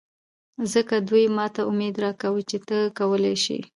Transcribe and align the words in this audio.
ځکه 0.73 0.95
دوي 1.09 1.25
ماته 1.37 1.61
اميد 1.71 1.95
راکوه 2.03 2.41
چې 2.49 2.57
ته 2.67 2.77
کولې 2.97 3.35
شې. 3.43 3.59